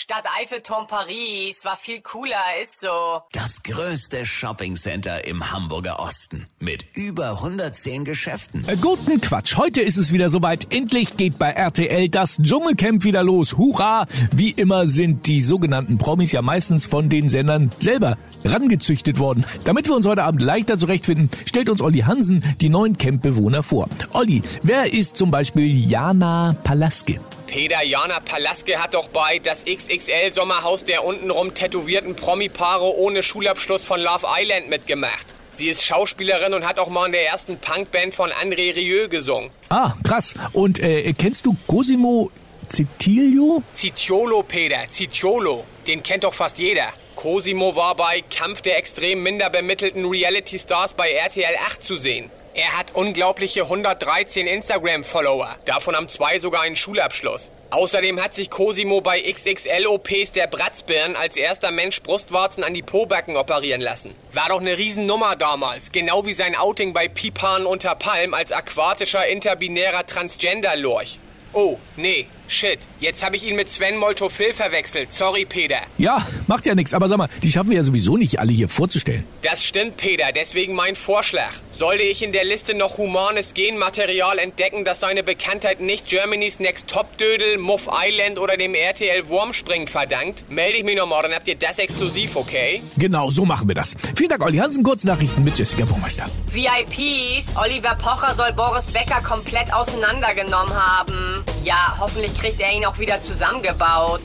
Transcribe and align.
Stadt 0.00 0.26
Eiffelturm 0.40 0.86
Paris 0.86 1.64
war 1.64 1.76
viel 1.76 2.00
cooler, 2.02 2.36
ist 2.62 2.78
so. 2.78 3.20
Das 3.32 3.64
größte 3.64 4.24
Shoppingcenter 4.24 5.26
im 5.26 5.50
Hamburger 5.50 5.98
Osten 5.98 6.46
mit 6.60 6.84
über 6.94 7.30
110 7.30 8.04
Geschäften. 8.04 8.64
Äh, 8.68 8.76
guten 8.76 9.20
Quatsch. 9.20 9.56
Heute 9.56 9.80
ist 9.80 9.96
es 9.96 10.12
wieder 10.12 10.30
soweit. 10.30 10.72
Endlich 10.72 11.16
geht 11.16 11.36
bei 11.36 11.50
RTL 11.50 12.08
das 12.10 12.38
Dschungelcamp 12.40 13.02
wieder 13.02 13.24
los. 13.24 13.56
Hurra! 13.56 14.06
Wie 14.30 14.52
immer 14.52 14.86
sind 14.86 15.26
die 15.26 15.40
sogenannten 15.40 15.98
Promis 15.98 16.30
ja 16.30 16.42
meistens 16.42 16.86
von 16.86 17.08
den 17.08 17.28
Sendern 17.28 17.72
selber 17.80 18.16
rangezüchtet 18.44 19.18
worden. 19.18 19.44
Damit 19.64 19.88
wir 19.88 19.96
uns 19.96 20.06
heute 20.06 20.22
Abend 20.22 20.42
leichter 20.42 20.78
zurechtfinden, 20.78 21.28
stellt 21.44 21.68
uns 21.68 21.82
Olli 21.82 22.02
Hansen 22.02 22.44
die 22.60 22.68
neuen 22.68 22.96
Campbewohner 22.96 23.64
vor. 23.64 23.88
Olli, 24.12 24.42
wer 24.62 24.92
ist 24.92 25.16
zum 25.16 25.32
Beispiel 25.32 25.76
Jana 25.76 26.54
Palaske? 26.62 27.18
Peter 27.48 27.82
Jana 27.82 28.20
Palaske 28.20 28.78
hat 28.78 28.92
doch 28.92 29.08
bei 29.08 29.38
das 29.38 29.64
XXL-Sommerhaus 29.64 30.84
der 30.84 31.04
untenrum 31.04 31.54
tätowierten 31.54 32.14
Promi-Paare 32.14 32.94
ohne 32.96 33.22
Schulabschluss 33.22 33.82
von 33.82 34.00
Love 34.00 34.26
Island 34.28 34.68
mitgemacht. 34.68 35.26
Sie 35.52 35.68
ist 35.68 35.82
Schauspielerin 35.82 36.52
und 36.52 36.66
hat 36.68 36.78
auch 36.78 36.88
mal 36.88 37.06
in 37.06 37.12
der 37.12 37.26
ersten 37.26 37.58
Punkband 37.58 38.14
von 38.14 38.30
André 38.30 38.76
Rieu 38.76 39.08
gesungen. 39.08 39.50
Ah, 39.70 39.94
krass. 40.04 40.34
Und 40.52 40.78
äh, 40.78 41.12
kennst 41.14 41.46
du 41.46 41.56
Cosimo 41.66 42.30
Citilio? 42.68 43.62
Cicciolo, 43.74 44.42
Peter, 44.42 44.84
Cicciolo. 44.90 45.64
Den 45.86 46.02
kennt 46.02 46.24
doch 46.24 46.34
fast 46.34 46.58
jeder. 46.58 46.92
Cosimo 47.16 47.74
war 47.74 47.96
bei 47.96 48.22
Kampf 48.30 48.60
der 48.60 48.76
extrem 48.76 49.22
minder 49.22 49.48
bemittelten 49.48 50.04
Reality 50.04 50.58
Stars 50.58 50.92
bei 50.92 51.10
RTL 51.12 51.56
8 51.66 51.82
zu 51.82 51.96
sehen. 51.96 52.30
Er 52.58 52.76
hat 52.76 52.92
unglaubliche 52.92 53.62
113 53.62 54.48
Instagram-Follower. 54.48 55.54
Davon 55.64 55.94
haben 55.94 56.08
zwei 56.08 56.40
sogar 56.40 56.62
einen 56.62 56.74
Schulabschluss. 56.74 57.52
Außerdem 57.70 58.20
hat 58.20 58.34
sich 58.34 58.50
Cosimo 58.50 59.00
bei 59.00 59.20
XXL-OPs 59.32 60.32
der 60.32 60.48
Bratzbirn 60.48 61.14
als 61.14 61.36
erster 61.36 61.70
Mensch 61.70 62.02
Brustwarzen 62.02 62.64
an 62.64 62.74
die 62.74 62.82
Pobacken 62.82 63.36
operieren 63.36 63.80
lassen. 63.80 64.12
War 64.32 64.48
doch 64.48 64.60
eine 64.60 64.76
Riesennummer 64.76 65.36
damals. 65.36 65.92
Genau 65.92 66.26
wie 66.26 66.32
sein 66.32 66.56
Outing 66.56 66.92
bei 66.92 67.06
Pipan 67.06 67.64
unter 67.64 67.94
Palm 67.94 68.34
als 68.34 68.50
aquatischer 68.50 69.24
interbinärer 69.28 70.04
Transgender-Lorch. 70.04 71.20
Oh, 71.52 71.78
nee, 71.94 72.26
shit. 72.48 72.80
Jetzt 73.00 73.24
habe 73.24 73.36
ich 73.36 73.46
ihn 73.46 73.56
mit 73.56 73.68
Sven 73.68 73.96
Moltofil 73.96 74.52
verwechselt. 74.52 75.12
Sorry, 75.12 75.44
Peter. 75.44 75.78
Ja, 75.98 76.18
macht 76.46 76.66
ja 76.66 76.74
nichts. 76.74 76.94
Aber 76.94 77.08
sag 77.08 77.18
mal, 77.18 77.28
die 77.42 77.52
schaffen 77.52 77.70
wir 77.70 77.76
ja 77.76 77.82
sowieso 77.82 78.16
nicht 78.16 78.40
alle 78.40 78.52
hier 78.52 78.68
vorzustellen. 78.68 79.24
Das 79.42 79.64
stimmt, 79.64 79.96
Peter. 79.96 80.32
Deswegen 80.34 80.74
mein 80.74 80.96
Vorschlag. 80.96 81.52
Sollte 81.70 82.02
ich 82.02 82.22
in 82.22 82.32
der 82.32 82.44
Liste 82.44 82.74
noch 82.74 82.98
humanes 82.98 83.54
Genmaterial 83.54 84.38
entdecken, 84.38 84.84
das 84.84 84.98
seine 84.98 85.22
Bekanntheit 85.22 85.80
nicht 85.80 86.06
Germany's 86.08 86.58
Next 86.58 86.88
Top 86.88 87.16
Dödel, 87.18 87.56
Muff 87.58 87.88
Island 87.92 88.38
oder 88.38 88.56
dem 88.56 88.74
RTL 88.74 89.28
Wurmspringen 89.28 89.86
verdankt, 89.86 90.42
melde 90.50 90.78
ich 90.78 90.84
mich 90.84 90.96
nochmal, 90.96 91.22
dann 91.22 91.34
habt 91.34 91.46
ihr 91.46 91.54
das 91.54 91.78
exklusiv, 91.78 92.34
okay? 92.34 92.82
Genau, 92.96 93.30
so 93.30 93.44
machen 93.44 93.68
wir 93.68 93.76
das. 93.76 93.94
Vielen 94.16 94.30
Dank, 94.30 94.44
Olli 94.44 94.58
Hansen. 94.58 94.82
Kurznachrichten 94.82 95.44
mit 95.44 95.56
Jessica 95.56 95.84
Burmeister. 95.84 96.26
VIPs, 96.50 97.56
Oliver 97.56 97.96
Pocher 97.96 98.34
soll 98.34 98.52
Boris 98.54 98.86
Becker 98.86 99.22
komplett 99.22 99.72
auseinandergenommen 99.72 100.74
haben. 100.74 101.44
Ja, 101.64 101.96
hoffentlich 101.98 102.34
kriegt 102.38 102.60
er 102.60 102.72
ihn 102.72 102.84
auch 102.86 102.98
wieder 102.98 103.20
zusammengebaut. 103.20 104.22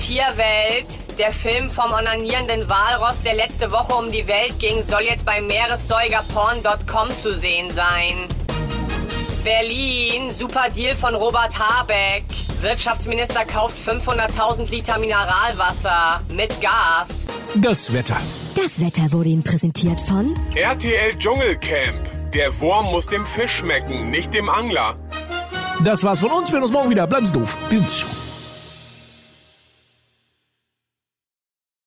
Tierwelt. 0.00 0.86
Der 1.18 1.32
Film 1.32 1.68
vom 1.70 1.92
onanierenden 1.92 2.68
Walross, 2.68 3.20
der 3.22 3.34
letzte 3.34 3.70
Woche 3.70 3.92
um 3.92 4.10
die 4.10 4.26
Welt 4.26 4.58
ging, 4.58 4.82
soll 4.88 5.02
jetzt 5.02 5.24
bei 5.24 5.40
meeressäugerporn.com 5.40 7.10
zu 7.10 7.38
sehen 7.38 7.70
sein. 7.70 8.26
Berlin, 9.44 10.32
super 10.32 10.68
Deal 10.74 10.96
von 10.96 11.14
Robert 11.14 11.58
Habeck. 11.58 12.24
Wirtschaftsminister 12.62 13.44
kauft 13.44 13.76
500.000 13.86 14.70
Liter 14.70 14.98
Mineralwasser 14.98 16.20
mit 16.34 16.58
Gas. 16.60 17.26
Das 17.54 17.92
Wetter. 17.92 18.16
Das 18.54 18.80
Wetter 18.80 19.12
wurde 19.12 19.30
Ihnen 19.30 19.42
präsentiert 19.42 20.00
von 20.02 20.34
RTL 20.54 21.18
Dschungelcamp. 21.18 22.32
Der 22.32 22.60
Wurm 22.60 22.86
muss 22.86 23.06
dem 23.06 23.26
Fisch 23.26 23.56
schmecken, 23.56 24.10
nicht 24.10 24.32
dem 24.34 24.48
Angler. 24.48 24.96
Das 25.84 26.04
war's 26.04 26.20
von 26.20 26.30
uns. 26.30 26.48
Wir 26.50 26.56
sehen 26.56 26.62
uns 26.62 26.72
morgen 26.72 26.90
wieder. 26.90 27.06
Bleiben 27.06 27.26
Sie 27.26 27.32
doof. 27.32 27.56
Sind's 27.70 27.98
schon. 28.00 28.19